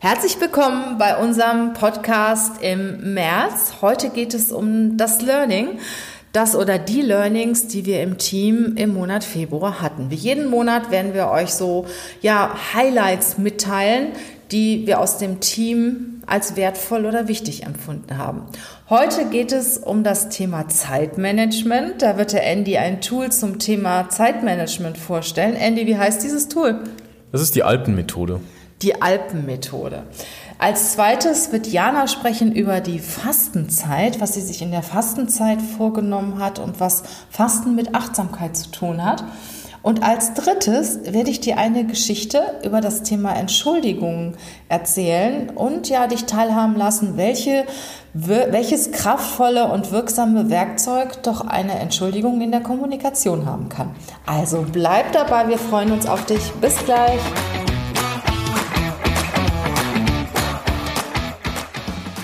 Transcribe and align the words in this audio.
Herzlich 0.00 0.40
willkommen 0.40 0.96
bei 0.96 1.16
unserem 1.16 1.72
Podcast 1.72 2.62
im 2.62 3.14
März. 3.14 3.78
Heute 3.82 4.10
geht 4.10 4.32
es 4.32 4.52
um 4.52 4.96
das 4.96 5.22
Learning, 5.22 5.80
das 6.32 6.54
oder 6.54 6.78
die 6.78 7.02
Learnings, 7.02 7.66
die 7.66 7.84
wir 7.84 8.00
im 8.04 8.16
Team 8.16 8.76
im 8.76 8.94
Monat 8.94 9.24
Februar 9.24 9.82
hatten. 9.82 10.12
Wie 10.12 10.14
jeden 10.14 10.50
Monat 10.50 10.92
werden 10.92 11.14
wir 11.14 11.26
euch 11.30 11.50
so 11.52 11.84
ja 12.22 12.56
Highlights 12.74 13.38
mitteilen, 13.38 14.12
die 14.52 14.86
wir 14.86 15.00
aus 15.00 15.18
dem 15.18 15.40
Team 15.40 16.22
als 16.26 16.54
wertvoll 16.54 17.04
oder 17.04 17.26
wichtig 17.26 17.64
empfunden 17.64 18.18
haben. 18.18 18.42
Heute 18.88 19.24
geht 19.24 19.50
es 19.50 19.78
um 19.78 20.04
das 20.04 20.28
Thema 20.28 20.68
Zeitmanagement. 20.68 22.02
Da 22.02 22.16
wird 22.16 22.34
der 22.34 22.44
Andy 22.44 22.76
ein 22.76 23.00
Tool 23.00 23.32
zum 23.32 23.58
Thema 23.58 24.08
Zeitmanagement 24.10 24.96
vorstellen. 24.96 25.56
Andy, 25.56 25.88
wie 25.88 25.98
heißt 25.98 26.22
dieses 26.22 26.46
Tool? 26.46 26.84
Das 27.32 27.40
ist 27.40 27.56
die 27.56 27.64
Alpenmethode 27.64 28.40
die 28.82 29.02
Alpenmethode. 29.02 30.04
Als 30.58 30.92
zweites 30.92 31.52
wird 31.52 31.68
Jana 31.68 32.08
sprechen 32.08 32.52
über 32.52 32.80
die 32.80 32.98
Fastenzeit, 32.98 34.20
was 34.20 34.34
sie 34.34 34.40
sich 34.40 34.60
in 34.60 34.72
der 34.72 34.82
Fastenzeit 34.82 35.62
vorgenommen 35.62 36.40
hat 36.40 36.58
und 36.58 36.80
was 36.80 37.04
Fasten 37.30 37.74
mit 37.74 37.94
Achtsamkeit 37.94 38.56
zu 38.56 38.70
tun 38.70 39.04
hat. 39.04 39.24
Und 39.82 40.02
als 40.02 40.34
drittes 40.34 41.00
werde 41.04 41.30
ich 41.30 41.40
dir 41.40 41.56
eine 41.56 41.86
Geschichte 41.86 42.42
über 42.64 42.80
das 42.80 43.04
Thema 43.04 43.34
Entschuldigung 43.36 44.34
erzählen 44.68 45.50
und 45.50 45.88
ja 45.88 46.08
dich 46.08 46.24
teilhaben 46.24 46.76
lassen, 46.76 47.16
welche, 47.16 47.64
welches 48.12 48.90
kraftvolle 48.90 49.70
und 49.70 49.92
wirksame 49.92 50.50
Werkzeug 50.50 51.22
doch 51.22 51.46
eine 51.46 51.78
Entschuldigung 51.78 52.40
in 52.40 52.50
der 52.50 52.60
Kommunikation 52.60 53.46
haben 53.46 53.68
kann. 53.68 53.94
Also 54.26 54.66
bleib 54.70 55.12
dabei, 55.12 55.48
wir 55.48 55.58
freuen 55.58 55.92
uns 55.92 56.06
auf 56.06 56.26
dich. 56.26 56.50
Bis 56.60 56.76
gleich. 56.84 57.20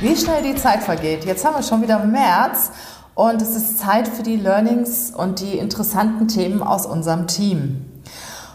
Wie 0.00 0.14
schnell 0.14 0.44
die 0.44 0.54
Zeit 0.54 0.84
vergeht. 0.84 1.24
Jetzt 1.24 1.44
haben 1.44 1.56
wir 1.56 1.62
schon 1.64 1.82
wieder 1.82 1.98
März 1.98 2.70
und 3.16 3.42
es 3.42 3.56
ist 3.56 3.80
Zeit 3.80 4.06
für 4.06 4.22
die 4.22 4.36
Learnings 4.36 5.10
und 5.10 5.40
die 5.40 5.58
interessanten 5.58 6.28
Themen 6.28 6.62
aus 6.62 6.86
unserem 6.86 7.26
Team. 7.26 7.84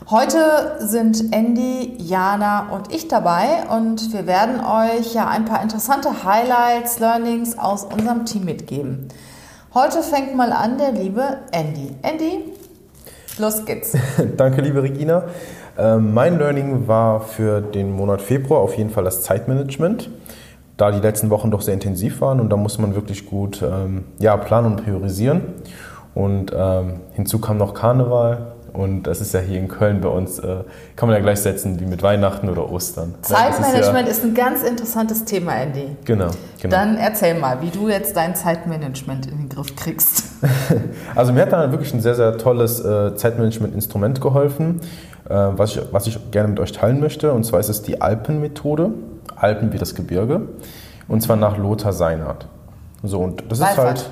Heute 0.09 0.77
sind 0.80 1.33
Andy, 1.33 1.97
Jana 1.97 2.69
und 2.69 2.95
ich 2.95 3.09
dabei 3.09 3.66
und 3.69 4.13
wir 4.13 4.25
werden 4.25 4.61
euch 4.61 5.13
ja 5.13 5.27
ein 5.27 5.44
paar 5.44 5.61
interessante 5.61 6.23
Highlights, 6.23 7.00
Learnings 7.00 7.59
aus 7.59 7.83
unserem 7.83 8.23
Team 8.25 8.45
mitgeben. 8.45 9.09
Heute 9.73 10.02
fängt 10.02 10.38
mal 10.38 10.53
an 10.53 10.78
der 10.78 10.94
liebe 10.94 11.39
Andy. 11.52 11.94
Andy, 12.03 12.53
los 13.38 13.66
geht's. 13.66 13.97
Danke, 14.38 14.61
liebe 14.61 14.81
Regina. 14.81 15.25
Ähm, 15.78 16.13
mein 16.13 16.38
Learning 16.38 16.88
war 16.88 17.19
für 17.19 17.59
den 17.59 17.91
Monat 17.91 18.22
Februar 18.22 18.61
auf 18.61 18.78
jeden 18.78 18.91
Fall 18.91 19.03
das 19.03 19.23
Zeitmanagement 19.23 20.09
da 20.77 20.91
die 20.91 20.99
letzten 20.99 21.29
Wochen 21.29 21.52
doch 21.52 21.61
sehr 21.61 21.73
intensiv 21.73 22.21
waren 22.21 22.39
und 22.39 22.49
da 22.49 22.57
muss 22.57 22.77
man 22.79 22.95
wirklich 22.95 23.25
gut 23.25 23.61
ähm, 23.61 24.05
ja, 24.19 24.35
planen 24.38 24.67
und 24.67 24.83
priorisieren. 24.83 25.41
Und 26.16 26.52
ähm, 26.55 27.01
hinzu 27.13 27.39
kam 27.39 27.57
noch 27.57 27.73
Karneval 27.73 28.53
und 28.73 29.03
das 29.03 29.22
ist 29.22 29.34
ja 29.34 29.39
hier 29.39 29.59
in 29.59 29.67
Köln 29.67 30.01
bei 30.01 30.09
uns, 30.09 30.39
äh, 30.39 30.57
kann 30.95 31.07
man 31.07 31.16
ja 31.16 31.22
gleichsetzen 31.22 31.79
wie 31.79 31.85
mit 31.85 32.01
Weihnachten 32.01 32.50
oder 32.50 32.72
Ostern. 32.72 33.13
Zeitmanagement 33.22 34.07
ist, 34.07 34.23
ja, 34.23 34.23
ist, 34.23 34.23
ein 34.23 34.34
ganz 34.34 34.63
interessantes 34.63 35.25
Thema, 35.25 35.56
Andy. 35.56 35.95
Genau, 36.06 36.29
genau. 36.59 36.75
Dann 36.75 36.97
erzähl 36.97 37.40
mal, 37.40 37.61
wie 37.61 37.69
du 37.69 37.88
jetzt 37.88 38.17
dein 38.17 38.35
Zeitmanagement 38.35 39.28
in 39.28 39.38
den 39.38 39.50
Griff 39.50 39.75
kriegst. 39.75 40.23
also 41.16 41.34
mir 41.34 41.44
hat 41.44 41.53
da 41.53 41.72
wirklich 41.72 41.94
ein 41.94 42.01
sehr, 42.01 42.16
sehr 42.16 42.38
tolles 42.40 42.79
äh, 42.79 43.16
Zeitmanagement-Instrument 43.16 44.22
geholfen, 44.22 44.81
äh, 45.29 45.34
was, 45.34 45.75
ich, 45.75 45.81
was 45.91 46.07
ich 46.07 46.31
gerne 46.31 46.47
mit 46.50 46.59
euch 46.59 46.72
teilen 46.72 47.00
möchte. 47.00 47.31
Und 47.31 47.44
zwar 47.44 47.59
ist 47.59 47.69
es 47.69 47.84
die 47.84 48.01
Alpenmethode. 48.01 48.90
Alpen 49.43 49.73
wie 49.73 49.77
das 49.77 49.93
Gebirge. 49.93 50.41
Und 51.07 51.21
zwar 51.21 51.35
nach 51.35 51.57
Lothar 51.57 51.93
Seinhardt. 51.93 52.47
So, 53.03 53.19
und 53.19 53.43
das 53.49 53.59
Seifert. 53.59 53.97
ist 53.97 54.05
halt. 54.05 54.09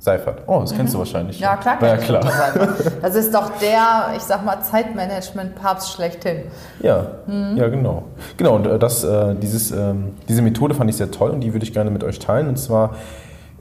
Seifert. 0.00 0.42
Oh, 0.46 0.60
das 0.60 0.72
mhm. 0.72 0.76
kennst 0.76 0.94
du 0.94 0.98
wahrscheinlich. 0.98 1.40
Ja, 1.40 1.56
klar. 1.56 1.82
Ja, 1.82 1.96
klar. 1.96 2.22
Das 3.02 3.16
ist 3.16 3.34
doch 3.34 3.50
der, 3.58 4.16
ich 4.16 4.22
sag 4.22 4.44
mal, 4.44 4.62
Zeitmanagement-Papst 4.62 5.92
schlechthin. 5.92 6.42
Ja, 6.80 7.06
mhm. 7.26 7.56
ja, 7.56 7.68
genau. 7.68 8.04
Genau, 8.36 8.54
und 8.54 8.66
äh, 8.66 8.78
das, 8.78 9.02
äh, 9.02 9.34
dieses, 9.34 9.72
ähm, 9.72 10.12
diese 10.28 10.42
Methode 10.42 10.74
fand 10.74 10.88
ich 10.88 10.96
sehr 10.96 11.10
toll 11.10 11.30
und 11.30 11.40
die 11.40 11.52
würde 11.52 11.64
ich 11.64 11.72
gerne 11.72 11.90
mit 11.90 12.04
euch 12.04 12.20
teilen. 12.20 12.48
Und 12.48 12.58
zwar 12.58 12.94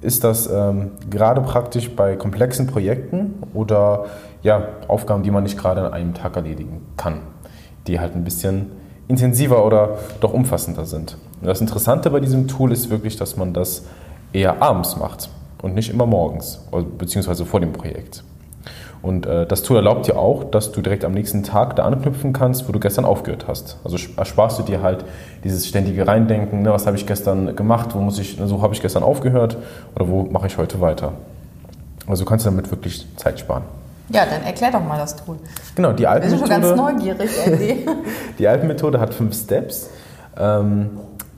ist 0.01 0.23
das 0.23 0.47
ähm, 0.47 0.91
gerade 1.09 1.41
praktisch 1.41 1.95
bei 1.95 2.15
komplexen 2.15 2.67
Projekten 2.67 3.41
oder 3.55 4.05
ja, 4.43 4.61
Aufgaben, 4.87 5.23
die 5.23 5.31
man 5.31 5.41
nicht 5.41 5.57
gerade 5.57 5.81
an 5.81 5.91
einem 5.91 6.13
Tag 6.13 6.35
erledigen 6.35 6.85
kann, 6.97 7.21
die 7.87 7.99
halt 7.99 8.13
ein 8.15 8.23
bisschen 8.23 8.71
intensiver 9.07 9.65
oder 9.65 9.97
doch 10.19 10.33
umfassender 10.33 10.85
sind. 10.85 11.17
Und 11.41 11.47
das 11.47 11.61
Interessante 11.61 12.09
bei 12.09 12.19
diesem 12.19 12.47
Tool 12.47 12.71
ist 12.71 12.89
wirklich, 12.89 13.15
dass 13.15 13.37
man 13.37 13.53
das 13.53 13.83
eher 14.33 14.61
abends 14.61 14.97
macht 14.97 15.29
und 15.61 15.75
nicht 15.75 15.89
immer 15.89 16.05
morgens, 16.05 16.61
beziehungsweise 16.97 17.45
vor 17.45 17.59
dem 17.59 17.73
Projekt. 17.73 18.23
Und 19.01 19.25
äh, 19.25 19.45
das 19.45 19.61
Tool 19.61 19.77
erlaubt 19.77 20.07
dir 20.07 20.17
auch, 20.17 20.43
dass 20.43 20.71
du 20.71 20.81
direkt 20.81 21.05
am 21.05 21.13
nächsten 21.13 21.43
Tag 21.43 21.75
da 21.75 21.85
anknüpfen 21.85 22.33
kannst, 22.33 22.67
wo 22.67 22.71
du 22.71 22.79
gestern 22.79 23.05
aufgehört 23.05 23.45
hast. 23.47 23.77
Also 23.83 23.97
ersparst 24.17 24.59
du 24.59 24.63
dir 24.63 24.81
halt 24.81 25.05
dieses 25.43 25.67
ständige 25.67 26.07
Reindenken, 26.07 26.63
ne, 26.63 26.71
was 26.71 26.87
habe 26.87 26.97
ich 26.97 27.05
gestern 27.05 27.55
gemacht, 27.55 27.89
wo 27.93 27.99
muss 27.99 28.19
ich, 28.19 28.37
so 28.43 28.61
habe 28.61 28.73
ich 28.73 28.81
gestern 28.81 29.03
aufgehört 29.03 29.57
oder 29.95 30.07
wo 30.09 30.23
mache 30.23 30.47
ich 30.47 30.57
heute 30.57 30.81
weiter. 30.81 31.13
Also 32.07 32.23
du 32.23 32.29
kannst 32.29 32.45
damit 32.45 32.71
wirklich 32.71 33.05
Zeit 33.17 33.39
sparen. 33.39 33.63
Ja, 34.09 34.25
dann 34.25 34.43
erklär 34.43 34.71
doch 34.71 34.83
mal 34.83 34.97
das 34.97 35.15
Tool. 35.15 35.37
Genau, 35.75 35.91
die 35.91 36.07
Alpenmethode. 36.07 36.43
Ich 36.43 36.49
bin 36.49 36.61
schon 36.61 36.77
ganz 36.77 36.95
neugierig, 36.95 37.29
Andy. 37.45 37.85
die 38.39 38.47
Alpenmethode 38.47 38.99
hat 38.99 39.13
fünf 39.13 39.35
Steps. 39.35 39.89
Ähm, 40.37 40.91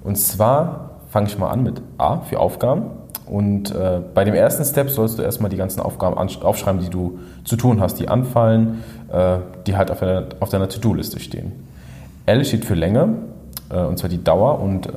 und 0.04 0.18
zwar 0.18 1.02
fange 1.10 1.28
ich 1.28 1.38
mal 1.38 1.50
an 1.50 1.64
mit 1.64 1.82
A 1.98 2.20
für 2.20 2.40
Aufgaben. 2.40 2.92
Und 3.26 3.74
äh, 3.74 4.02
bei 4.14 4.24
dem 4.24 4.34
ersten 4.34 4.64
Step 4.66 4.90
sollst 4.90 5.18
du 5.18 5.24
erstmal 5.24 5.50
die 5.50 5.58
ganzen 5.58 5.82
Aufgaben 5.82 6.18
aufschreiben, 6.18 6.82
die 6.82 6.90
du 6.90 7.20
zu 7.44 7.56
tun 7.56 7.80
hast, 7.80 7.96
die 7.96 8.08
anfallen, 8.08 8.84
äh, 9.12 9.38
die 9.66 9.76
halt 9.76 9.92
auf 9.92 10.00
deiner, 10.00 10.26
auf 10.40 10.50
deiner 10.50 10.70
To-Do-Liste 10.70 11.20
stehen. 11.20 11.52
L 12.26 12.44
steht 12.46 12.66
für 12.66 12.76
Länge, 12.76 13.16
äh, 13.70 13.82
und 13.82 13.98
zwar 13.98 14.10
die 14.10 14.24
Dauer. 14.24 14.60
Und 14.60 14.90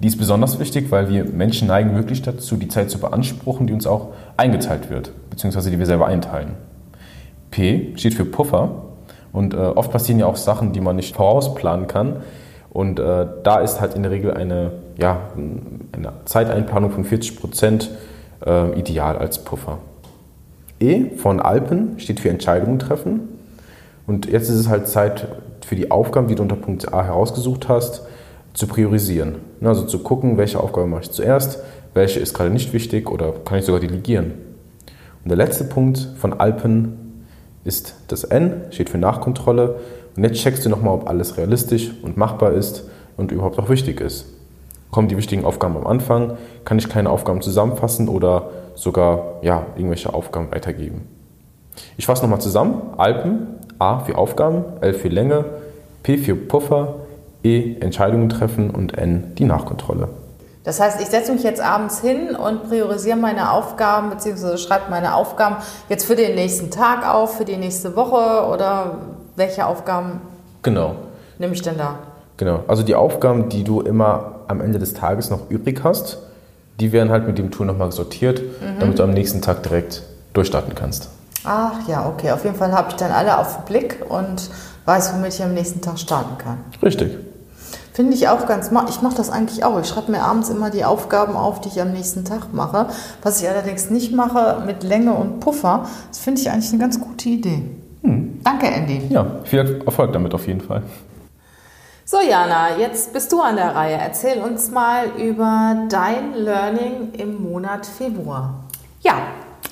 die 0.00 0.08
ist 0.08 0.18
besonders 0.18 0.58
wichtig, 0.58 0.90
weil 0.90 1.08
wir 1.08 1.24
Menschen 1.24 1.68
neigen 1.68 1.94
wirklich 1.94 2.20
dazu, 2.20 2.56
die 2.56 2.68
Zeit 2.68 2.90
zu 2.90 2.98
beanspruchen, 2.98 3.66
die 3.66 3.72
uns 3.72 3.86
auch 3.86 4.08
eingeteilt 4.36 4.90
wird, 4.90 5.12
beziehungsweise 5.30 5.70
die 5.70 5.78
wir 5.78 5.86
selber 5.86 6.06
einteilen. 6.06 6.54
P 7.54 7.92
steht 7.96 8.14
für 8.14 8.24
Puffer. 8.24 8.82
Und 9.32 9.54
äh, 9.54 9.56
oft 9.56 9.90
passieren 9.90 10.18
ja 10.18 10.26
auch 10.26 10.36
Sachen, 10.36 10.72
die 10.72 10.80
man 10.80 10.96
nicht 10.96 11.14
vorausplanen 11.14 11.86
kann. 11.86 12.16
Und 12.70 12.98
äh, 12.98 13.26
da 13.44 13.60
ist 13.60 13.80
halt 13.80 13.94
in 13.94 14.02
der 14.02 14.10
Regel 14.10 14.34
eine, 14.34 14.72
ja, 14.98 15.20
eine 15.36 16.12
Zeiteinplanung 16.24 16.90
von 16.90 17.04
40 17.04 17.40
Prozent 17.40 17.90
äh, 18.44 18.78
ideal 18.78 19.16
als 19.16 19.38
Puffer. 19.38 19.78
E 20.80 21.10
von 21.16 21.40
Alpen 21.40 21.98
steht 21.98 22.20
für 22.20 22.30
Entscheidungen 22.30 22.80
treffen. 22.80 23.20
Und 24.06 24.26
jetzt 24.26 24.48
ist 24.48 24.56
es 24.56 24.68
halt 24.68 24.88
Zeit 24.88 25.28
für 25.64 25.76
die 25.76 25.90
Aufgaben, 25.90 26.26
die 26.26 26.34
du 26.34 26.42
unter 26.42 26.56
Punkt 26.56 26.92
A 26.92 27.04
herausgesucht 27.04 27.68
hast, 27.68 28.02
zu 28.52 28.66
priorisieren. 28.66 29.36
Also 29.62 29.84
zu 29.84 30.00
gucken, 30.00 30.36
welche 30.36 30.60
Aufgabe 30.60 30.86
mache 30.86 31.02
ich 31.02 31.10
zuerst, 31.10 31.60
welche 31.94 32.20
ist 32.20 32.34
gerade 32.34 32.50
nicht 32.50 32.72
wichtig 32.72 33.10
oder 33.10 33.32
kann 33.44 33.58
ich 33.58 33.64
sogar 33.64 33.80
delegieren. 33.80 34.32
Und 35.22 35.28
der 35.28 35.36
letzte 35.36 35.64
Punkt 35.64 36.08
von 36.18 36.34
Alpen 36.34 37.03
ist 37.64 37.96
das 38.08 38.24
N, 38.24 38.62
steht 38.70 38.90
für 38.90 38.98
Nachkontrolle. 38.98 39.76
Und 40.16 40.22
jetzt 40.22 40.38
checkst 40.38 40.64
du 40.64 40.70
nochmal, 40.70 40.94
ob 40.94 41.08
alles 41.08 41.36
realistisch 41.36 41.90
und 42.02 42.16
machbar 42.16 42.52
ist 42.52 42.88
und 43.16 43.32
überhaupt 43.32 43.58
auch 43.58 43.68
wichtig 43.68 44.00
ist. 44.00 44.26
Kommen 44.90 45.08
die 45.08 45.16
wichtigen 45.16 45.44
Aufgaben 45.44 45.76
am 45.76 45.86
Anfang? 45.86 46.36
Kann 46.64 46.78
ich 46.78 46.88
keine 46.88 47.10
Aufgaben 47.10 47.42
zusammenfassen 47.42 48.08
oder 48.08 48.50
sogar 48.74 49.40
ja, 49.42 49.66
irgendwelche 49.76 50.14
Aufgaben 50.14 50.52
weitergeben? 50.52 51.08
Ich 51.96 52.06
fasse 52.06 52.22
nochmal 52.22 52.40
zusammen. 52.40 52.80
Alpen, 52.96 53.48
A 53.78 53.98
für 53.98 54.16
Aufgaben, 54.16 54.64
L 54.80 54.94
für 54.94 55.08
Länge, 55.08 55.44
P 56.04 56.16
für 56.18 56.36
Puffer, 56.36 56.96
E 57.42 57.76
Entscheidungen 57.80 58.28
treffen 58.28 58.70
und 58.70 58.96
N 58.96 59.32
die 59.36 59.44
Nachkontrolle. 59.44 60.08
Das 60.64 60.80
heißt, 60.80 61.00
ich 61.00 61.08
setze 61.08 61.32
mich 61.32 61.42
jetzt 61.42 61.60
abends 61.60 62.00
hin 62.00 62.34
und 62.34 62.68
priorisiere 62.68 63.16
meine 63.16 63.52
Aufgaben 63.52 64.10
bzw. 64.10 64.56
schreibe 64.56 64.90
meine 64.90 65.14
Aufgaben 65.14 65.56
jetzt 65.90 66.06
für 66.06 66.16
den 66.16 66.34
nächsten 66.34 66.70
Tag 66.70 67.06
auf, 67.06 67.36
für 67.36 67.44
die 67.44 67.58
nächste 67.58 67.94
Woche 67.96 68.48
oder 68.48 68.98
welche 69.36 69.66
Aufgaben 69.66 70.22
genau. 70.62 70.96
nehme 71.38 71.52
ich 71.52 71.60
denn 71.60 71.76
da? 71.76 71.98
Genau. 72.38 72.64
Also 72.66 72.82
die 72.82 72.94
Aufgaben, 72.94 73.50
die 73.50 73.62
du 73.62 73.82
immer 73.82 74.36
am 74.48 74.62
Ende 74.62 74.78
des 74.78 74.94
Tages 74.94 75.30
noch 75.30 75.50
übrig 75.50 75.82
hast, 75.84 76.18
die 76.80 76.92
werden 76.92 77.10
halt 77.10 77.26
mit 77.26 77.38
dem 77.38 77.50
Tool 77.50 77.66
nochmal 77.66 77.92
sortiert, 77.92 78.40
mhm. 78.40 78.80
damit 78.80 78.98
du 78.98 79.02
am 79.04 79.10
nächsten 79.10 79.42
Tag 79.42 79.62
direkt 79.62 80.02
durchstarten 80.32 80.74
kannst. 80.74 81.10
Ach 81.44 81.86
ja, 81.86 82.08
okay. 82.08 82.32
Auf 82.32 82.42
jeden 82.44 82.56
Fall 82.56 82.72
habe 82.72 82.88
ich 82.88 82.96
dann 82.96 83.12
alle 83.12 83.38
auf 83.38 83.56
den 83.56 83.64
Blick 83.66 83.98
und 84.08 84.50
weiß, 84.86 85.14
womit 85.14 85.34
ich 85.34 85.42
am 85.42 85.52
nächsten 85.52 85.82
Tag 85.82 85.98
starten 85.98 86.38
kann. 86.38 86.58
Richtig. 86.82 87.18
Finde 87.94 88.12
ich 88.12 88.26
auch 88.26 88.48
ganz, 88.48 88.72
ich 88.88 89.02
mache 89.02 89.14
das 89.14 89.30
eigentlich 89.30 89.62
auch. 89.62 89.78
Ich 89.78 89.86
schreibe 89.86 90.10
mir 90.10 90.20
abends 90.20 90.50
immer 90.50 90.70
die 90.70 90.84
Aufgaben 90.84 91.36
auf, 91.36 91.60
die 91.60 91.68
ich 91.68 91.80
am 91.80 91.92
nächsten 91.92 92.24
Tag 92.24 92.52
mache. 92.52 92.88
Was 93.22 93.40
ich 93.40 93.48
allerdings 93.48 93.88
nicht 93.88 94.12
mache 94.12 94.64
mit 94.66 94.82
Länge 94.82 95.14
und 95.14 95.38
Puffer, 95.38 95.86
das 96.08 96.18
finde 96.18 96.40
ich 96.40 96.50
eigentlich 96.50 96.70
eine 96.70 96.80
ganz 96.80 96.98
gute 96.98 97.28
Idee. 97.28 97.62
Hm. 98.02 98.40
Danke, 98.42 98.66
Andy. 98.66 99.00
Ja, 99.10 99.24
viel 99.44 99.80
Erfolg 99.86 100.12
damit 100.12 100.34
auf 100.34 100.44
jeden 100.48 100.60
Fall. 100.60 100.82
So, 102.04 102.16
Jana, 102.20 102.76
jetzt 102.76 103.12
bist 103.12 103.30
du 103.30 103.40
an 103.40 103.54
der 103.54 103.76
Reihe. 103.76 103.94
Erzähl 103.94 104.42
uns 104.42 104.72
mal 104.72 105.06
über 105.16 105.86
dein 105.88 106.34
Learning 106.34 107.12
im 107.16 107.44
Monat 107.44 107.86
Februar. 107.86 108.64
Ja, 109.02 109.18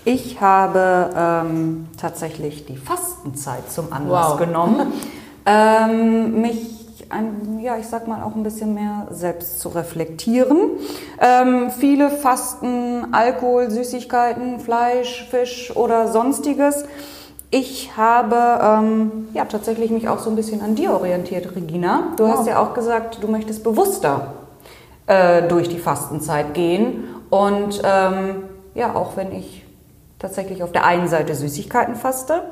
ich 0.04 0.40
habe 0.40 1.10
ähm, 1.16 1.88
tatsächlich 2.00 2.66
die 2.66 2.76
Fastenzeit 2.76 3.69
zum 3.69 3.92
Anlass 3.92 4.30
wow. 4.30 4.38
genommen, 4.38 4.92
ähm, 5.44 6.40
mich 6.40 6.81
ein, 7.12 7.60
ja, 7.60 7.76
ich 7.76 7.86
sag 7.86 8.08
mal 8.08 8.22
auch 8.22 8.34
ein 8.34 8.42
bisschen 8.42 8.74
mehr 8.74 9.06
selbst 9.10 9.60
zu 9.60 9.68
reflektieren. 9.68 10.70
Ähm, 11.20 11.70
viele 11.70 12.10
fasten 12.10 13.12
Alkohol, 13.12 13.70
Süßigkeiten, 13.70 14.60
Fleisch, 14.60 15.28
Fisch 15.30 15.74
oder 15.76 16.08
sonstiges. 16.08 16.84
Ich 17.50 17.96
habe 17.96 18.36
ähm, 18.62 19.28
ja 19.34 19.44
tatsächlich 19.44 19.90
mich 19.90 20.08
auch 20.08 20.18
so 20.18 20.30
ein 20.30 20.36
bisschen 20.36 20.62
an 20.62 20.74
dir 20.74 20.92
orientiert, 20.92 21.54
Regina. 21.54 22.14
Du 22.16 22.24
wow. 22.24 22.38
hast 22.38 22.46
ja 22.46 22.58
auch 22.58 22.72
gesagt, 22.72 23.22
du 23.22 23.28
möchtest 23.28 23.62
bewusster 23.62 24.32
äh, 25.06 25.42
durch 25.48 25.68
die 25.68 25.78
Fastenzeit 25.78 26.54
gehen. 26.54 27.04
Und 27.28 27.82
ähm, 27.84 28.44
ja, 28.74 28.94
auch 28.94 29.16
wenn 29.16 29.32
ich 29.32 29.64
tatsächlich 30.18 30.62
auf 30.62 30.72
der 30.72 30.86
einen 30.86 31.08
Seite 31.08 31.34
Süßigkeiten 31.34 31.94
faste, 31.94 32.44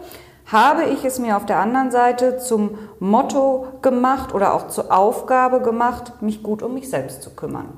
habe 0.47 0.85
ich 0.85 1.05
es 1.05 1.19
mir 1.19 1.37
auf 1.37 1.47
der 1.47 1.59
anderen 1.59 1.91
Seite 1.91 2.39
zum 2.39 2.79
Motto 2.99 3.67
gemacht 3.83 4.35
oder 4.35 4.55
auch 4.55 4.69
zur 4.69 4.93
Aufgabe 4.97 5.61
gemacht, 5.61 6.21
mich 6.21 6.43
gut 6.43 6.63
um 6.63 6.75
mich 6.75 6.91
selbst 6.91 7.23
zu 7.23 7.31
kümmern. 7.31 7.69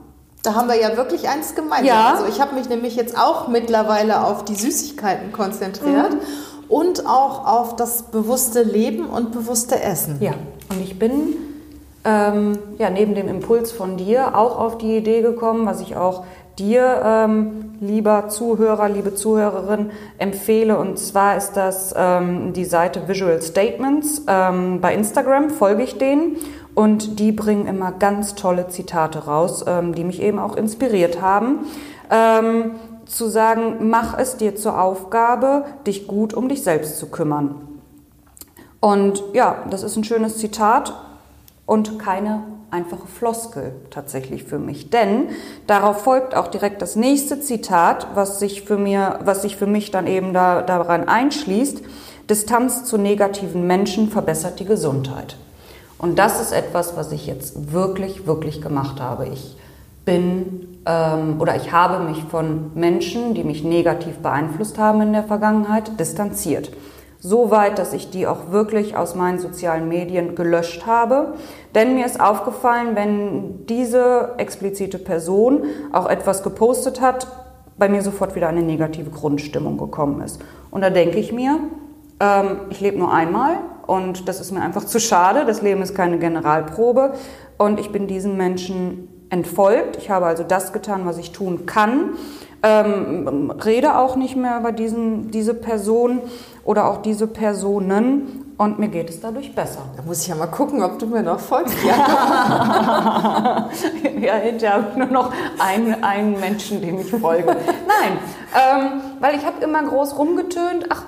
Da 0.43 0.55
haben 0.55 0.69
wir 0.69 0.81
ja 0.81 0.97
wirklich 0.97 1.29
eins 1.29 1.55
gemeinsam. 1.55 1.87
Ja. 1.87 2.14
Also 2.14 2.26
ich 2.26 2.41
habe 2.41 2.55
mich 2.55 2.69
nämlich 2.69 2.97
jetzt 2.97 3.17
auch 3.17 3.47
mittlerweile 3.49 4.25
auf 4.25 4.44
die 4.44 4.56
Süßigkeiten 4.56 5.32
konzentriert 5.32 6.14
mhm. 6.14 6.20
und 6.69 7.06
auch 7.06 7.47
auf 7.47 7.76
das 7.76 8.05
bewusste 8.05 8.62
Leben 8.62 9.06
und 9.06 9.31
bewusste 9.31 9.81
Essen. 9.81 10.17
Ja, 10.20 10.32
und 10.69 10.82
ich 10.82 10.99
bin 10.99 11.37
ähm, 12.05 12.58
ja, 12.79 12.91
neben 12.91 13.15
dem 13.15 13.29
Impuls 13.29 13.70
von 13.70 13.97
dir 13.97 14.37
auch 14.37 14.58
auf 14.58 14.79
die 14.79 14.97
Idee 14.97 15.23
gekommen, 15.23 15.67
was 15.67 15.81
ich 15.81 15.97
auch 15.97 16.25
dir, 16.62 17.03
ähm, 17.05 17.75
lieber 17.81 18.29
Zuhörer, 18.29 18.88
liebe 18.88 19.14
Zuhörerin, 19.14 19.91
empfehle. 20.19 20.79
Und 20.79 20.99
zwar 20.99 21.37
ist 21.37 21.53
das 21.53 21.93
ähm, 21.97 22.53
die 22.53 22.64
Seite 22.64 23.09
Visual 23.09 23.43
Statements. 23.43 24.23
Ähm, 24.29 24.81
bei 24.81 24.94
Instagram 24.94 25.50
folge 25.50 25.82
ich 25.82 25.99
denen 25.99 26.37
und 26.75 27.19
die 27.19 27.32
bringen 27.32 27.67
immer 27.67 27.93
ganz 27.93 28.35
tolle 28.35 28.69
Zitate 28.69 29.26
raus, 29.26 29.64
ähm, 29.67 29.94
die 29.94 30.05
mich 30.05 30.23
eben 30.23 30.38
auch 30.38 30.56
inspiriert 30.56 31.20
haben. 31.20 31.67
Ähm, 32.11 32.73
zu 33.06 33.29
sagen, 33.29 33.88
mach 33.91 34.17
es 34.17 34.37
dir 34.37 34.55
zur 34.55 34.81
Aufgabe, 34.81 35.65
dich 35.87 36.06
gut 36.06 36.32
um 36.32 36.49
dich 36.49 36.62
selbst 36.62 36.99
zu 36.99 37.11
kümmern. 37.11 37.56
Und 38.81 39.23
ja, 39.32 39.56
das 39.70 39.82
ist 39.82 39.97
ein 39.97 40.05
schönes 40.05 40.38
Zitat 40.38 40.94
und 41.67 41.99
keine 41.99 42.43
einfache 42.73 43.07
Floskel 43.07 43.75
tatsächlich 43.91 44.45
für 44.45 44.59
mich. 44.59 44.91
Denn 44.91 45.29
darauf 45.67 46.03
folgt 46.03 46.35
auch 46.35 46.49
direkt 46.49 46.81
das 46.81 46.97
nächste 46.97 47.41
Zitat, 47.41 48.09
was 48.15 48.41
sich 48.41 48.63
für, 48.63 48.79
mir, 48.79 49.21
was 49.25 49.43
sich 49.43 49.57
für 49.57 49.67
mich 49.67 49.91
dann 49.91 50.07
eben 50.07 50.33
da, 50.33 50.63
daran 50.63 51.07
einschließt. 51.07 51.83
Distanz 52.31 52.85
zu 52.85 52.97
negativen 52.97 53.67
Menschen 53.67 54.09
verbessert 54.09 54.59
die 54.59 54.65
Gesundheit. 54.65 55.37
Und 55.99 56.19
das 56.19 56.41
ist 56.41 56.53
etwas, 56.53 56.97
was 56.97 57.13
ich 57.13 57.27
jetzt 57.27 57.73
wirklich, 57.73 58.27
wirklich 58.27 58.63
gemacht 58.63 59.01
habe. 59.01 59.29
Ich 59.29 59.57
bin 60.07 60.79
ähm, 60.87 61.41
oder 61.41 61.55
ich 61.57 61.73
habe 61.73 62.03
mich 62.03 62.25
von 62.25 62.71
Menschen, 62.75 63.35
die 63.35 63.45
mich 63.45 63.63
negativ 63.63 64.19
beeinflusst 64.19 64.79
haben 64.79 65.03
in 65.03 65.13
der 65.13 65.25
Vergangenheit, 65.25 66.01
distanziert 66.01 66.73
so 67.25 67.53
weit, 67.53 67.79
dass 67.79 67.93
ich 67.93 68.11
die 68.11 68.27
auch 68.27 68.51
wirklich 68.51 68.97
aus 68.97 69.15
meinen 69.15 69.39
sozialen 69.39 69.89
Medien 69.89 70.35
gelöscht 70.35 70.87
habe. 70.87 71.35
Denn 71.73 71.95
mir 71.95 72.05
ist 72.05 72.21
aufgefallen, 72.21 72.97
wenn 72.97 73.65
diese 73.67 74.33
explizite 74.39 74.99
Person 74.99 75.63
auch 75.93 76.07
etwas 76.07 76.43
gepostet 76.43 77.01
hat, 77.01 77.29
bei 77.79 77.89
mir 77.89 78.03
sofort 78.03 78.35
wieder 78.35 78.49
eine 78.49 78.63
negative 78.63 79.11
Grundstimmung 79.11 79.79
gekommen 79.79 80.21
ist. 80.21 80.41
Und 80.73 80.81
da 80.81 80.91
denke 80.91 81.19
ich 81.19 81.33
mir, 81.33 81.61
ähm, 82.19 82.63
ich 82.71 82.81
lebe 82.81 82.99
nur 82.99 83.13
einmal 83.13 83.57
und 83.87 84.29
das 84.29 84.41
ist 84.41 84.51
mir 84.51 84.61
einfach 84.61 84.85
zu 84.85 84.99
schade. 84.99 85.45
Das 85.47 85.63
Leben 85.63 85.81
ist 85.81 85.95
keine 85.95 86.19
Generalprobe 86.19 87.13
und 87.57 87.79
ich 87.79 87.93
bin 87.93 88.09
diesen 88.09 88.37
Menschen 88.37 89.27
entfolgt. 89.31 89.97
Ich 89.97 90.11
habe 90.11 90.27
also 90.27 90.43
das 90.43 90.73
getan, 90.73 91.07
was 91.07 91.19
ich 91.19 91.31
tun 91.31 91.67
kann. 91.67 92.15
Ähm, 92.64 93.50
rede 93.64 93.99
auch 93.99 94.14
nicht 94.14 94.37
mehr 94.37 94.59
über 94.59 94.70
diesen, 94.70 95.32
diese 95.32 95.53
Person 95.53 96.20
oder 96.64 96.88
auch 96.88 97.03
diese 97.03 97.26
Personen 97.26 98.43
und 98.56 98.79
mir 98.79 98.87
geht 98.87 99.11
es 99.11 99.20
dadurch 99.20 99.53
besser. 99.53 99.81
Da 99.97 100.05
muss 100.05 100.23
ich 100.23 100.29
ja 100.29 100.37
mal 100.37 100.47
gucken, 100.47 100.85
ob 100.85 100.97
du 101.00 101.06
mir 101.06 101.25
noch 101.25 101.41
folgst. 101.41 101.75
Ja, 101.85 103.69
ja 104.20 104.35
hinterher 104.35 104.75
habe 104.75 104.87
ich 104.93 104.97
nur 104.97 105.09
noch 105.09 105.32
einen, 105.59 106.05
einen 106.05 106.38
Menschen, 106.38 106.81
dem 106.81 107.00
ich 107.00 107.11
folge. 107.11 107.49
Nein, 107.49 108.19
ähm, 108.55 109.00
weil 109.19 109.35
ich 109.35 109.44
habe 109.44 109.65
immer 109.65 109.82
groß 109.82 110.17
rumgetönt, 110.17 110.87
ach, 110.91 111.03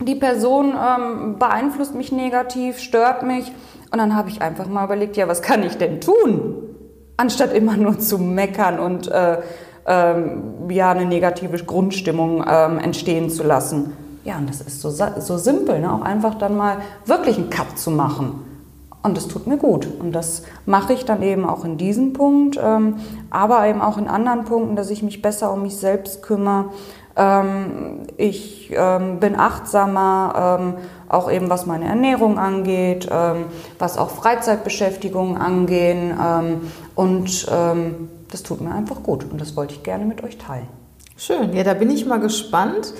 die 0.00 0.16
Person 0.16 0.74
ähm, 0.76 1.38
beeinflusst 1.38 1.94
mich 1.94 2.10
negativ, 2.10 2.80
stört 2.80 3.22
mich. 3.22 3.52
Und 3.92 3.98
dann 3.98 4.16
habe 4.16 4.30
ich 4.30 4.42
einfach 4.42 4.66
mal 4.66 4.84
überlegt, 4.84 5.16
ja, 5.16 5.28
was 5.28 5.42
kann 5.42 5.62
ich 5.62 5.76
denn 5.76 6.00
tun? 6.00 6.56
Anstatt 7.16 7.52
immer 7.52 7.76
nur 7.76 7.98
zu 8.00 8.18
meckern 8.18 8.80
und 8.80 9.06
äh, 9.06 9.38
ähm, 9.86 10.70
ja, 10.70 10.90
eine 10.90 11.06
negative 11.06 11.58
Grundstimmung 11.58 12.44
ähm, 12.48 12.78
entstehen 12.78 13.30
zu 13.30 13.42
lassen. 13.42 13.92
Ja, 14.24 14.38
und 14.38 14.48
das 14.48 14.60
ist 14.60 14.80
so, 14.80 14.90
so 14.90 15.38
simpel, 15.38 15.80
ne? 15.80 15.92
auch 15.92 16.02
einfach 16.02 16.36
dann 16.36 16.56
mal 16.56 16.76
wirklich 17.06 17.38
einen 17.38 17.50
Cut 17.50 17.76
zu 17.76 17.90
machen. 17.90 18.44
Und 19.02 19.16
das 19.16 19.26
tut 19.26 19.48
mir 19.48 19.56
gut. 19.56 19.88
Und 19.98 20.12
das 20.12 20.44
mache 20.64 20.92
ich 20.92 21.04
dann 21.04 21.22
eben 21.22 21.44
auch 21.44 21.64
in 21.64 21.76
diesem 21.76 22.12
Punkt, 22.12 22.58
ähm, 22.62 22.96
aber 23.30 23.66
eben 23.66 23.80
auch 23.80 23.98
in 23.98 24.06
anderen 24.06 24.44
Punkten, 24.44 24.76
dass 24.76 24.90
ich 24.90 25.02
mich 25.02 25.22
besser 25.22 25.52
um 25.52 25.62
mich 25.62 25.76
selbst 25.76 26.22
kümmere. 26.22 26.66
Ähm, 27.16 28.02
ich 28.16 28.72
ähm, 28.72 29.18
bin 29.18 29.34
achtsamer, 29.34 30.58
ähm, 30.60 30.74
auch 31.08 31.30
eben 31.30 31.50
was 31.50 31.66
meine 31.66 31.86
Ernährung 31.86 32.38
angeht, 32.38 33.08
ähm, 33.10 33.46
was 33.80 33.98
auch 33.98 34.10
Freizeitbeschäftigung 34.10 35.36
angehen. 35.36 36.16
Ähm, 36.22 36.60
und 36.94 37.48
das 38.32 38.42
tut 38.42 38.60
mir 38.60 38.74
einfach 38.74 39.02
gut 39.02 39.24
und 39.30 39.40
das 39.40 39.56
wollte 39.56 39.74
ich 39.74 39.82
gerne 39.82 40.04
mit 40.04 40.24
euch 40.24 40.38
teilen. 40.38 40.66
Schön, 41.16 41.54
ja, 41.54 41.62
da 41.62 41.74
bin 41.74 41.90
ich 41.90 42.06
mal 42.06 42.18
gespannt 42.18 42.94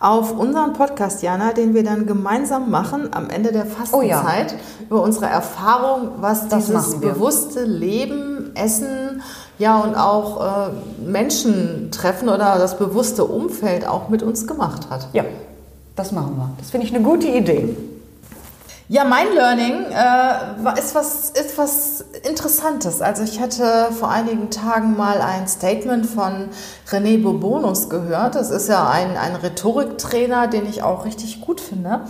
auf 0.00 0.36
unseren 0.36 0.72
Podcast, 0.72 1.22
Jana, 1.22 1.52
den 1.52 1.74
wir 1.74 1.84
dann 1.84 2.06
gemeinsam 2.06 2.70
machen 2.70 3.14
am 3.14 3.30
Ende 3.30 3.52
der 3.52 3.66
Fastenzeit 3.66 3.94
oh 3.94 4.02
ja. 4.02 4.86
über 4.88 5.02
unsere 5.02 5.26
Erfahrung, 5.26 6.10
was 6.16 6.48
das 6.48 6.66
dieses 6.66 6.98
bewusste 6.98 7.64
Leben, 7.64 8.50
Essen, 8.56 9.22
ja 9.58 9.78
und 9.78 9.94
auch 9.94 10.70
äh, 10.70 10.70
Menschen 11.08 11.90
treffen 11.92 12.28
oder 12.28 12.58
das 12.58 12.78
bewusste 12.78 13.24
Umfeld 13.24 13.86
auch 13.86 14.08
mit 14.08 14.24
uns 14.24 14.48
gemacht 14.48 14.90
hat. 14.90 15.08
Ja, 15.12 15.24
das 15.94 16.10
machen 16.10 16.36
wir. 16.36 16.50
Das 16.58 16.70
finde 16.70 16.86
ich 16.86 16.94
eine 16.94 17.04
gute 17.04 17.28
Idee. 17.28 17.76
Ja, 18.92 19.04
mein 19.04 19.32
Learning 19.32 19.86
äh, 19.90 20.78
ist, 20.78 20.94
was, 20.94 21.30
ist 21.30 21.56
was 21.56 22.04
Interessantes. 22.28 23.00
Also 23.00 23.22
ich 23.22 23.40
hatte 23.40 23.88
vor 23.90 24.10
einigen 24.10 24.50
Tagen 24.50 24.98
mal 24.98 25.22
ein 25.22 25.48
Statement 25.48 26.04
von 26.04 26.50
René 26.90 27.22
Bourbonus 27.22 27.88
gehört. 27.88 28.34
Das 28.34 28.50
ist 28.50 28.68
ja 28.68 28.90
ein, 28.90 29.16
ein 29.16 29.34
Rhetoriktrainer, 29.34 30.46
den 30.46 30.68
ich 30.68 30.82
auch 30.82 31.06
richtig 31.06 31.40
gut 31.40 31.62
finde. 31.62 32.02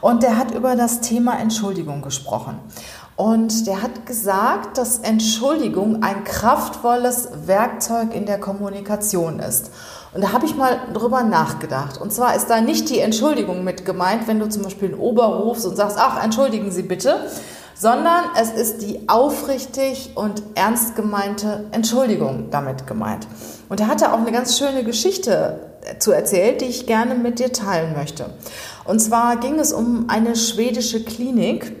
Und 0.00 0.22
der 0.22 0.38
hat 0.38 0.54
über 0.54 0.76
das 0.76 1.02
Thema 1.02 1.38
Entschuldigung 1.38 2.00
gesprochen. 2.00 2.58
Und 3.16 3.66
der 3.66 3.82
hat 3.82 4.06
gesagt, 4.06 4.78
dass 4.78 5.00
Entschuldigung 5.00 6.02
ein 6.02 6.24
kraftvolles 6.24 7.28
Werkzeug 7.44 8.14
in 8.14 8.24
der 8.24 8.40
Kommunikation 8.40 9.40
ist. 9.40 9.72
Und 10.12 10.22
da 10.22 10.32
habe 10.32 10.44
ich 10.44 10.56
mal 10.56 10.78
drüber 10.92 11.22
nachgedacht. 11.22 12.00
Und 12.00 12.12
zwar 12.12 12.34
ist 12.34 12.48
da 12.48 12.60
nicht 12.60 12.90
die 12.90 12.98
Entschuldigung 12.98 13.62
mit 13.62 13.84
gemeint, 13.84 14.26
wenn 14.26 14.40
du 14.40 14.48
zum 14.48 14.62
Beispiel 14.62 14.88
einen 14.88 15.00
Ober 15.00 15.26
rufst 15.26 15.66
und 15.66 15.76
sagst, 15.76 15.96
ach, 15.98 16.22
entschuldigen 16.22 16.72
Sie 16.72 16.82
bitte, 16.82 17.26
sondern 17.76 18.24
es 18.38 18.50
ist 18.50 18.82
die 18.82 19.08
aufrichtig 19.08 20.12
und 20.16 20.42
ernst 20.54 20.96
gemeinte 20.96 21.64
Entschuldigung 21.70 22.48
damit 22.50 22.86
gemeint. 22.86 23.26
Und 23.68 23.80
er 23.80 23.86
hatte 23.86 24.12
auch 24.12 24.18
eine 24.18 24.32
ganz 24.32 24.58
schöne 24.58 24.82
Geschichte 24.82 25.60
zu 25.98 26.12
erzählt, 26.12 26.60
die 26.60 26.66
ich 26.66 26.86
gerne 26.86 27.14
mit 27.14 27.38
dir 27.38 27.52
teilen 27.52 27.94
möchte. 27.96 28.26
Und 28.84 28.98
zwar 28.98 29.36
ging 29.36 29.58
es 29.58 29.72
um 29.72 30.06
eine 30.08 30.34
schwedische 30.36 31.04
Klinik, 31.04 31.72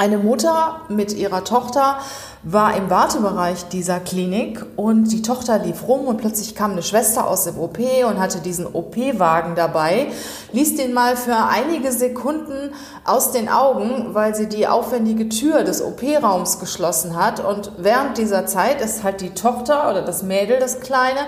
Eine 0.00 0.16
Mutter 0.16 0.80
mit 0.88 1.12
ihrer 1.12 1.44
Tochter 1.44 1.98
war 2.42 2.74
im 2.74 2.88
Wartebereich 2.88 3.68
dieser 3.68 4.00
Klinik 4.00 4.64
und 4.76 5.12
die 5.12 5.20
Tochter 5.20 5.58
lief 5.58 5.86
rum 5.86 6.06
und 6.06 6.16
plötzlich 6.16 6.54
kam 6.54 6.70
eine 6.70 6.82
Schwester 6.82 7.28
aus 7.28 7.44
dem 7.44 7.58
OP 7.58 7.76
und 8.08 8.18
hatte 8.18 8.38
diesen 8.38 8.66
OP-Wagen 8.66 9.56
dabei, 9.56 10.06
ließ 10.52 10.76
den 10.76 10.94
mal 10.94 11.18
für 11.18 11.36
einige 11.36 11.92
Sekunden 11.92 12.72
aus 13.04 13.32
den 13.32 13.50
Augen, 13.50 14.14
weil 14.14 14.34
sie 14.34 14.48
die 14.48 14.66
aufwendige 14.66 15.28
Tür 15.28 15.64
des 15.64 15.82
OP-Raums 15.82 16.60
geschlossen 16.60 17.14
hat 17.14 17.44
und 17.44 17.72
während 17.76 18.16
dieser 18.16 18.46
Zeit 18.46 18.80
ist 18.80 19.04
halt 19.04 19.20
die 19.20 19.34
Tochter 19.34 19.90
oder 19.90 20.00
das 20.00 20.22
Mädel, 20.22 20.58
das 20.60 20.80
Kleine, 20.80 21.20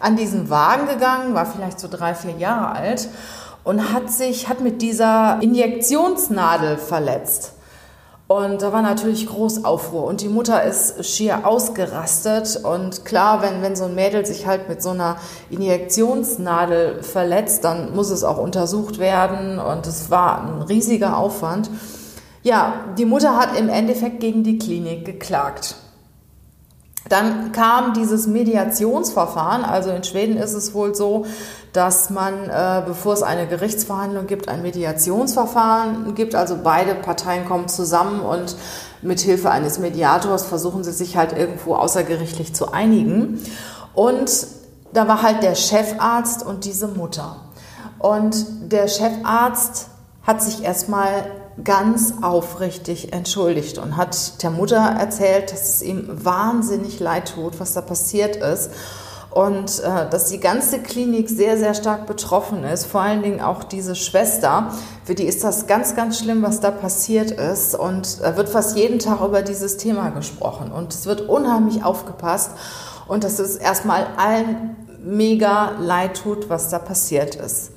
an 0.00 0.16
diesen 0.16 0.48
Wagen 0.48 0.88
gegangen, 0.88 1.34
war 1.34 1.44
vielleicht 1.44 1.78
so 1.78 1.88
drei, 1.90 2.14
vier 2.14 2.38
Jahre 2.38 2.72
alt 2.74 3.06
und 3.64 3.92
hat 3.92 4.10
sich, 4.10 4.48
hat 4.48 4.60
mit 4.60 4.80
dieser 4.80 5.42
Injektionsnadel 5.42 6.78
verletzt. 6.78 7.53
Und 8.26 8.62
da 8.62 8.72
war 8.72 8.80
natürlich 8.80 9.26
groß 9.26 9.66
Aufruhr 9.66 10.04
und 10.04 10.22
die 10.22 10.30
Mutter 10.30 10.62
ist 10.62 11.04
schier 11.04 11.46
ausgerastet. 11.46 12.58
Und 12.64 13.04
klar, 13.04 13.42
wenn, 13.42 13.60
wenn 13.60 13.76
so 13.76 13.84
ein 13.84 13.94
Mädel 13.94 14.24
sich 14.24 14.46
halt 14.46 14.66
mit 14.66 14.82
so 14.82 14.90
einer 14.90 15.16
Injektionsnadel 15.50 17.02
verletzt, 17.02 17.64
dann 17.64 17.94
muss 17.94 18.10
es 18.10 18.24
auch 18.24 18.38
untersucht 18.38 18.98
werden 18.98 19.58
und 19.58 19.86
es 19.86 20.10
war 20.10 20.42
ein 20.42 20.62
riesiger 20.62 21.18
Aufwand. 21.18 21.68
Ja, 22.42 22.84
die 22.96 23.04
Mutter 23.04 23.36
hat 23.36 23.58
im 23.58 23.68
Endeffekt 23.68 24.20
gegen 24.20 24.42
die 24.42 24.58
Klinik 24.58 25.04
geklagt. 25.04 25.76
Dann 27.10 27.52
kam 27.52 27.92
dieses 27.92 28.26
Mediationsverfahren. 28.26 29.64
Also 29.64 29.90
in 29.90 30.02
Schweden 30.02 30.38
ist 30.38 30.54
es 30.54 30.72
wohl 30.72 30.94
so, 30.94 31.26
dass 31.74 32.08
man, 32.08 32.48
äh, 32.48 32.82
bevor 32.86 33.14
es 33.14 33.24
eine 33.24 33.48
Gerichtsverhandlung 33.48 34.28
gibt, 34.28 34.48
ein 34.48 34.62
Mediationsverfahren 34.62 36.14
gibt. 36.14 36.36
Also 36.36 36.56
beide 36.62 36.94
Parteien 36.94 37.46
kommen 37.46 37.66
zusammen 37.66 38.20
und 38.20 38.56
mit 39.02 39.20
Hilfe 39.20 39.50
eines 39.50 39.80
Mediators 39.80 40.44
versuchen 40.44 40.84
sie 40.84 40.92
sich 40.92 41.16
halt 41.16 41.36
irgendwo 41.36 41.74
außergerichtlich 41.74 42.54
zu 42.54 42.72
einigen. 42.72 43.40
Und 43.92 44.46
da 44.92 45.08
war 45.08 45.22
halt 45.22 45.42
der 45.42 45.56
Chefarzt 45.56 46.46
und 46.46 46.64
diese 46.64 46.86
Mutter. 46.86 47.38
Und 47.98 48.36
der 48.70 48.86
Chefarzt 48.86 49.88
hat 50.22 50.42
sich 50.42 50.62
erstmal 50.62 51.26
ganz 51.64 52.14
aufrichtig 52.22 53.12
entschuldigt 53.12 53.78
und 53.78 53.96
hat 53.96 54.44
der 54.44 54.50
Mutter 54.50 54.76
erzählt, 54.76 55.50
dass 55.50 55.74
es 55.74 55.82
ihm 55.82 56.06
wahnsinnig 56.08 57.00
leid 57.00 57.32
tut, 57.34 57.58
was 57.58 57.72
da 57.72 57.80
passiert 57.80 58.36
ist 58.36 58.70
und 59.34 59.80
äh, 59.80 60.08
dass 60.08 60.26
die 60.26 60.38
ganze 60.38 60.78
Klinik 60.78 61.28
sehr, 61.28 61.58
sehr 61.58 61.74
stark 61.74 62.06
betroffen 62.06 62.62
ist, 62.62 62.86
vor 62.86 63.00
allen 63.00 63.24
Dingen 63.24 63.40
auch 63.40 63.64
diese 63.64 63.96
Schwester, 63.96 64.70
für 65.04 65.16
die 65.16 65.24
ist 65.24 65.42
das 65.42 65.66
ganz, 65.66 65.96
ganz 65.96 66.20
schlimm, 66.20 66.40
was 66.42 66.60
da 66.60 66.70
passiert 66.70 67.32
ist. 67.32 67.74
Und 67.74 68.22
da 68.22 68.36
wird 68.36 68.48
fast 68.48 68.76
jeden 68.76 69.00
Tag 69.00 69.20
über 69.22 69.42
dieses 69.42 69.76
Thema 69.76 70.10
gesprochen. 70.10 70.70
Und 70.70 70.94
es 70.94 71.06
wird 71.06 71.22
unheimlich 71.22 71.82
aufgepasst. 71.82 72.52
Und 73.08 73.24
dass 73.24 73.40
es 73.40 73.56
erstmal 73.56 74.06
allen 74.16 74.76
mega 75.02 75.72
leid 75.80 76.22
tut, 76.22 76.48
was 76.48 76.70
da 76.70 76.78
passiert 76.78 77.34
ist. 77.34 77.72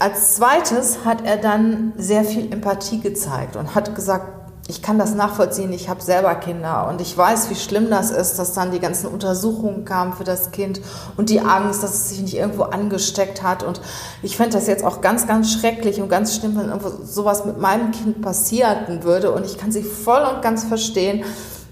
Als 0.00 0.34
zweites 0.34 1.04
hat 1.04 1.24
er 1.24 1.36
dann 1.36 1.92
sehr 1.96 2.24
viel 2.24 2.52
Empathie 2.52 2.98
gezeigt 2.98 3.54
und 3.54 3.76
hat 3.76 3.94
gesagt, 3.94 4.39
ich 4.70 4.82
kann 4.82 5.00
das 5.00 5.16
nachvollziehen, 5.16 5.72
ich 5.72 5.88
habe 5.88 6.00
selber 6.00 6.32
Kinder 6.36 6.88
und 6.88 7.00
ich 7.00 7.18
weiß, 7.18 7.50
wie 7.50 7.56
schlimm 7.56 7.90
das 7.90 8.12
ist, 8.12 8.38
dass 8.38 8.52
dann 8.52 8.70
die 8.70 8.78
ganzen 8.78 9.08
Untersuchungen 9.08 9.84
kamen 9.84 10.12
für 10.12 10.22
das 10.22 10.52
Kind 10.52 10.80
und 11.16 11.28
die 11.28 11.40
Angst, 11.40 11.82
dass 11.82 11.92
es 11.92 12.08
sich 12.10 12.20
nicht 12.20 12.36
irgendwo 12.36 12.62
angesteckt 12.62 13.42
hat. 13.42 13.64
Und 13.64 13.80
ich 14.22 14.36
fände 14.36 14.52
das 14.52 14.68
jetzt 14.68 14.84
auch 14.84 15.00
ganz, 15.00 15.26
ganz 15.26 15.52
schrecklich 15.52 16.00
und 16.00 16.08
ganz 16.08 16.36
schlimm, 16.36 16.56
wenn 16.56 16.68
irgendwo 16.68 17.04
sowas 17.04 17.44
mit 17.44 17.58
meinem 17.58 17.90
Kind 17.90 18.22
passieren 18.22 19.02
würde. 19.02 19.32
Und 19.32 19.44
ich 19.44 19.58
kann 19.58 19.72
sie 19.72 19.82
voll 19.82 20.22
und 20.22 20.40
ganz 20.40 20.62
verstehen 20.62 21.24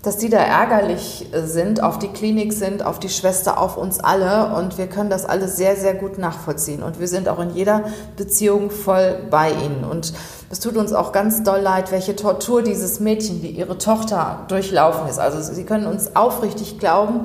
dass 0.08 0.16
die 0.16 0.30
da 0.30 0.38
ärgerlich 0.38 1.26
äh, 1.34 1.42
sind, 1.42 1.82
auf 1.82 1.98
die 1.98 2.08
Klinik 2.08 2.54
sind, 2.54 2.82
auf 2.82 2.98
die 2.98 3.10
Schwester, 3.10 3.60
auf 3.60 3.76
uns 3.76 4.00
alle. 4.00 4.54
Und 4.54 4.78
wir 4.78 4.86
können 4.86 5.10
das 5.10 5.26
alles 5.26 5.58
sehr, 5.58 5.76
sehr 5.76 5.92
gut 5.92 6.16
nachvollziehen. 6.16 6.82
Und 6.82 6.98
wir 6.98 7.06
sind 7.08 7.28
auch 7.28 7.38
in 7.38 7.50
jeder 7.50 7.84
Beziehung 8.16 8.70
voll 8.70 9.18
bei 9.30 9.50
ihnen. 9.50 9.84
Und 9.84 10.14
es 10.48 10.60
tut 10.60 10.78
uns 10.78 10.94
auch 10.94 11.12
ganz 11.12 11.42
doll 11.42 11.60
leid, 11.60 11.92
welche 11.92 12.16
Tortur 12.16 12.62
dieses 12.62 13.00
Mädchen, 13.00 13.42
wie 13.42 13.50
ihre 13.50 13.76
Tochter 13.76 14.46
durchlaufen 14.48 15.06
ist. 15.10 15.18
Also 15.18 15.42
Sie 15.52 15.64
können 15.64 15.86
uns 15.86 16.16
aufrichtig 16.16 16.78
glauben, 16.78 17.24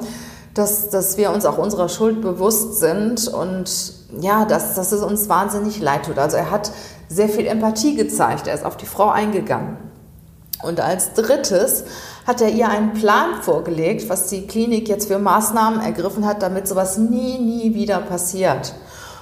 dass, 0.54 0.90
dass 0.90 1.16
wir 1.16 1.32
uns 1.32 1.46
auch 1.46 1.58
unserer 1.58 1.88
Schuld 1.88 2.22
bewusst 2.22 2.80
sind 2.80 3.30
und 3.30 3.94
ja, 4.20 4.44
dass, 4.44 4.76
dass 4.76 4.92
es 4.92 5.02
uns 5.02 5.30
wahnsinnig 5.30 5.80
leid 5.80 6.08
tut. 6.08 6.20
Also 6.20 6.36
er 6.36 6.52
hat 6.52 6.74
sehr 7.08 7.30
viel 7.30 7.48
Empathie 7.48 7.96
gezeigt. 7.96 8.48
Er 8.48 8.56
ist 8.56 8.66
auf 8.66 8.76
die 8.76 8.88
Frau 8.88 9.08
eingegangen. 9.08 9.78
Und 10.64 10.80
als 10.80 11.14
drittes 11.14 11.84
hat 12.26 12.42
er 12.42 12.50
ihr 12.50 12.70
einen 12.70 12.94
Plan 12.94 13.42
vorgelegt, 13.42 14.10
was 14.10 14.28
die 14.28 14.48
Klinik 14.48 14.88
jetzt 14.88 15.08
für 15.08 15.20
Maßnahmen 15.20 15.82
ergriffen 15.82 16.26
hat, 16.26 16.42
damit 16.42 16.68
sowas 16.68 16.98
nie, 16.98 17.38
nie 17.40 17.74
wieder 17.76 18.00
passiert. 18.00 18.74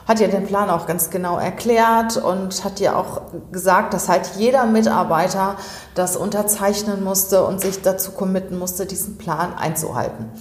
Hat 0.07 0.19
ihr 0.19 0.27
den 0.27 0.45
Plan 0.45 0.69
auch 0.69 0.87
ganz 0.87 1.09
genau 1.09 1.37
erklärt 1.37 2.17
und 2.17 2.63
hat 2.63 2.79
ihr 2.79 2.97
auch 2.97 3.21
gesagt, 3.51 3.93
dass 3.93 4.09
halt 4.09 4.31
jeder 4.37 4.65
Mitarbeiter 4.65 5.55
das 5.95 6.17
unterzeichnen 6.17 7.03
musste 7.03 7.45
und 7.45 7.61
sich 7.61 7.81
dazu 7.81 8.11
committen 8.11 8.57
musste, 8.57 8.85
diesen 8.85 9.17
Plan 9.17 9.53
einzuhalten. 9.53 10.31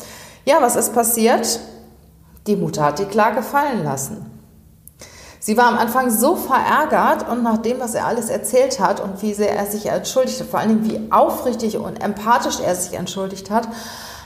Ja, 0.44 0.56
was 0.60 0.76
ist 0.76 0.94
passiert? 0.94 1.60
Die 2.46 2.56
Mutter 2.56 2.84
hat 2.84 2.98
die 2.98 3.04
Klage 3.04 3.42
fallen 3.42 3.84
lassen. 3.84 4.39
Sie 5.42 5.56
war 5.56 5.68
am 5.68 5.78
Anfang 5.78 6.10
so 6.10 6.36
verärgert 6.36 7.26
und 7.26 7.42
nach 7.42 7.56
dem, 7.56 7.80
was 7.80 7.94
er 7.94 8.06
alles 8.06 8.28
erzählt 8.28 8.78
hat 8.78 9.00
und 9.00 9.22
wie 9.22 9.32
sehr 9.32 9.56
er 9.56 9.64
sich 9.64 9.86
entschuldigte, 9.86 10.44
vor 10.44 10.60
allem 10.60 10.84
wie 10.84 11.10
aufrichtig 11.10 11.78
und 11.78 12.02
empathisch 12.04 12.60
er 12.60 12.74
sich 12.74 12.92
entschuldigt 12.92 13.50
hat, 13.50 13.66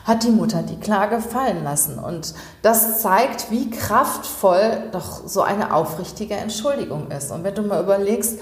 hat 0.04 0.24
die 0.24 0.30
Mutter 0.30 0.62
die 0.62 0.80
Klage 0.80 1.20
fallen 1.20 1.62
lassen. 1.62 2.00
Und 2.00 2.34
das 2.62 3.00
zeigt, 3.00 3.52
wie 3.52 3.70
kraftvoll 3.70 4.88
doch 4.90 5.22
so 5.24 5.42
eine 5.42 5.72
aufrichtige 5.72 6.34
Entschuldigung 6.34 7.12
ist. 7.12 7.30
Und 7.30 7.44
wenn 7.44 7.54
du 7.54 7.62
mal 7.62 7.80
überlegst, 7.80 8.40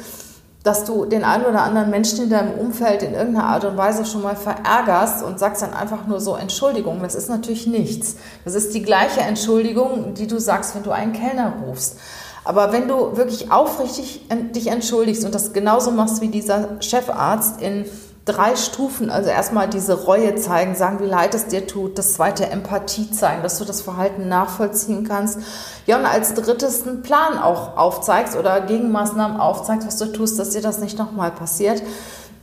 dass 0.63 0.85
du 0.85 1.05
den 1.05 1.25
einen 1.25 1.45
oder 1.45 1.63
anderen 1.63 1.91
Menschen 1.91 2.25
in 2.25 2.31
deinem 2.31 2.55
Umfeld 2.59 3.03
in 3.03 3.13
irgendeiner 3.13 3.49
Art 3.49 3.65
und 3.65 3.77
Weise 3.77 4.07
schon 4.07 4.23
mal 4.23 4.37
verärgerst 4.37 5.23
und 5.23 5.39
sagst 5.39 5.61
dann 5.61 5.75
einfach 5.75 6.07
nur 6.07 6.21
so 6.21 6.37
Entschuldigung, 6.37 7.03
das 7.03 7.17
ist 7.17 7.29
natürlich 7.29 7.67
nichts. 7.67 8.17
Das 8.47 8.55
ist 8.55 8.73
die 8.73 8.83
gleiche 8.83 9.21
Entschuldigung, 9.21 10.15
die 10.15 10.27
du 10.27 10.39
sagst, 10.39 10.75
wenn 10.75 10.85
du 10.85 10.91
einen 10.91 11.13
Kellner 11.13 11.53
rufst. 11.67 11.99
Aber 12.45 12.73
wenn 12.73 12.89
du 12.89 13.17
wirklich 13.17 13.53
aufrichtig 13.53 14.27
dich 14.55 14.69
entschuldigst 14.69 15.25
und 15.25 15.35
das 15.35 15.53
genauso 15.53 15.91
machst 15.91 16.21
wie 16.21 16.29
dieser 16.29 16.81
Chefarzt 16.81 17.61
in 17.61 17.85
drei 18.25 18.55
Stufen, 18.55 19.11
also 19.11 19.31
erstmal 19.31 19.69
diese 19.69 20.05
Reue 20.05 20.35
zeigen, 20.37 20.75
sagen, 20.75 21.01
wie 21.01 21.09
leid 21.09 21.35
es 21.35 21.47
dir 21.47 21.67
tut, 21.67 21.99
das 21.99 22.15
zweite 22.15 22.49
Empathie 22.49 23.11
zeigen, 23.11 23.43
dass 23.43 23.59
du 23.59 23.65
das 23.65 23.81
Verhalten 23.81 24.29
nachvollziehen 24.29 25.07
kannst. 25.07 25.39
Ja, 25.87 25.99
und 25.99 26.07
als 26.07 26.35
drittes 26.35 26.87
einen 26.87 27.03
Plan 27.03 27.39
auch 27.39 27.77
aufzeigst 27.77 28.37
oder 28.37 28.61
Gegenmaßnahmen 28.61 29.39
aufzeigst, 29.39 29.87
was 29.87 29.99
du 29.99 30.07
tust, 30.07 30.39
dass 30.39 30.51
dir 30.51 30.63
das 30.63 30.79
nicht 30.79 30.99
nochmal 30.99 31.33
passiert, 31.33 31.83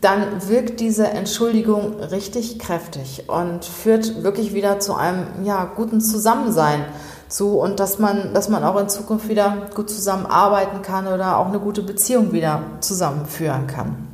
dann 0.01 0.47
wirkt 0.47 0.79
diese 0.79 1.07
Entschuldigung 1.07 1.99
richtig 1.99 2.59
kräftig 2.59 3.25
und 3.27 3.65
führt 3.65 4.23
wirklich 4.23 4.53
wieder 4.53 4.79
zu 4.79 4.95
einem 4.95 5.27
ja, 5.43 5.69
guten 5.75 5.99
Zusammensein 5.99 6.85
zu 7.29 7.59
und 7.59 7.79
dass 7.79 7.99
man, 7.99 8.33
dass 8.33 8.49
man 8.49 8.63
auch 8.63 8.77
in 8.79 8.89
Zukunft 8.89 9.29
wieder 9.29 9.67
gut 9.75 9.89
zusammenarbeiten 9.89 10.81
kann 10.81 11.07
oder 11.07 11.37
auch 11.37 11.47
eine 11.47 11.59
gute 11.59 11.83
Beziehung 11.83 12.33
wieder 12.33 12.63
zusammenführen 12.81 13.67
kann. 13.67 14.07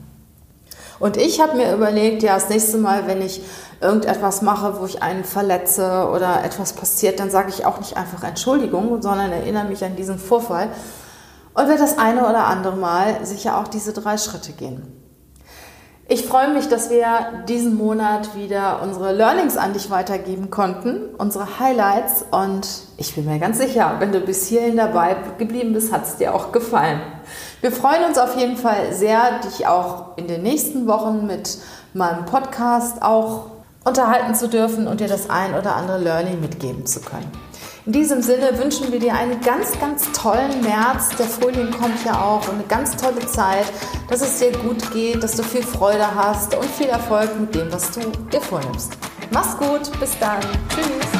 Und 1.00 1.18
ich 1.18 1.42
habe 1.42 1.58
mir 1.58 1.74
überlegt, 1.74 2.24
ja, 2.24 2.36
das 2.36 2.50
nächste 2.50 2.78
Mal, 2.78 3.08
wenn 3.08 3.22
ich 3.22 3.42
irgendetwas 3.82 4.42
mache, 4.42 4.80
wo 4.80 4.86
ich 4.86 5.04
einen 5.04 5.24
verletze 5.24 6.10
oder 6.14 6.44
etwas 6.44 6.74
passiert, 6.74 7.20
dann 7.20 7.30
sage 7.30 7.50
ich 7.50 7.66
auch 7.66 7.80
nicht 7.80 7.98
einfach 7.98 8.24
Entschuldigung, 8.24 9.02
sondern 9.02 9.32
erinnere 9.32 9.66
mich 9.66 9.84
an 9.84 9.96
diesen 9.96 10.18
Vorfall 10.18 10.70
und 11.54 11.68
werde 11.68 11.82
das 11.82 11.98
eine 11.98 12.22
oder 12.28 12.46
andere 12.46 12.76
Mal 12.76 13.26
sicher 13.26 13.58
auch 13.58 13.68
diese 13.68 13.94
drei 13.94 14.18
Schritte 14.18 14.54
gehen. 14.54 15.05
Ich 16.08 16.24
freue 16.24 16.54
mich, 16.54 16.68
dass 16.68 16.92
wir 16.92 17.44
diesen 17.48 17.76
Monat 17.78 18.36
wieder 18.36 18.84
unsere 18.84 19.12
Learnings 19.12 19.58
an 19.58 19.74
dich 19.74 19.90
weitergeben 19.90 20.52
konnten, 20.52 21.16
unsere 21.18 21.60
Highlights. 21.60 22.24
Und 22.30 22.68
ich 22.98 23.16
bin 23.16 23.26
mir 23.26 23.40
ganz 23.40 23.58
sicher, 23.58 23.96
wenn 23.98 24.12
du 24.12 24.20
bis 24.20 24.46
hierhin 24.46 24.78
dabei 24.78 25.16
geblieben 25.40 25.74
bist, 25.74 25.92
hat 25.92 26.04
es 26.04 26.18
dir 26.18 26.36
auch 26.36 26.52
gefallen. 26.52 27.02
Wir 27.62 27.72
freuen 27.72 28.04
uns 28.04 28.20
auf 28.20 28.38
jeden 28.38 28.56
Fall 28.56 28.94
sehr, 28.94 29.40
dich 29.40 29.66
auch 29.66 30.16
in 30.16 30.28
den 30.28 30.44
nächsten 30.44 30.86
Wochen 30.86 31.26
mit 31.26 31.58
meinem 31.96 32.26
Podcast 32.26 33.02
auch 33.02 33.48
unterhalten 33.84 34.36
zu 34.36 34.48
dürfen 34.48 34.88
und 34.88 35.00
dir 35.00 35.08
das 35.08 35.32
ein 35.32 35.56
oder 35.56 35.76
andere 35.76 35.98
Learning 35.98 36.40
mitgeben 36.40 36.86
zu 36.86 37.00
können. 37.00 37.32
In 37.86 37.92
diesem 37.92 38.24
Sinne 38.24 38.58
wünschen 38.58 38.92
wir 38.92 39.00
dir 39.00 39.14
einen 39.14 39.40
ganz, 39.42 39.80
ganz 39.80 40.12
tollen 40.12 40.62
März. 40.62 41.10
Der 41.18 41.28
Frühling 41.28 41.70
kommt 41.70 42.04
ja 42.04 42.20
auch 42.20 42.48
und 42.48 42.56
eine 42.56 42.64
ganz 42.64 42.98
tolle 42.98 43.24
Zeit, 43.28 43.66
dass 44.10 44.22
es 44.22 44.40
dir 44.40 44.52
gut 44.54 44.92
geht, 44.92 45.22
dass 45.22 45.36
du 45.36 45.44
viel 45.44 45.62
Freude 45.62 46.08
hast 46.16 46.56
und 46.56 46.66
viel 46.66 46.88
Erfolg 46.88 47.40
mit 47.40 47.54
dem, 47.54 47.72
was 47.72 47.92
du 47.92 48.00
dir 48.32 48.42
vornimmst. 48.42 48.94
Mach's 49.30 49.56
gut, 49.58 50.00
bis 50.00 50.18
dann. 50.18 50.42
Tschüss. 50.70 51.15